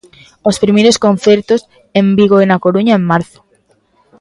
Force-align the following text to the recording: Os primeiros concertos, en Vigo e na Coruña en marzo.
Os 0.49 0.59
primeiros 0.63 0.97
concertos, 1.05 1.61
en 1.99 2.05
Vigo 2.17 2.37
e 2.43 2.45
na 2.47 2.61
Coruña 2.65 2.93
en 2.99 3.03
marzo. 3.11 3.39